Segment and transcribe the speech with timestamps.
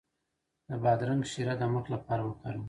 [0.67, 2.59] د بادرنګ شیره د مخ لپاره وکاروئ